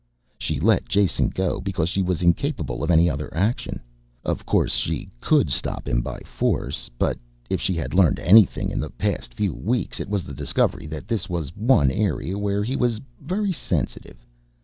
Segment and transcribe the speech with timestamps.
[0.39, 3.79] She let Jason go because she was incapable of any other action.
[4.25, 7.19] Of course she could stop him by force, but
[7.51, 11.07] if she had learned anything in the past few weeks, it was the discovery that
[11.07, 14.25] this was one area where he was very sensitive.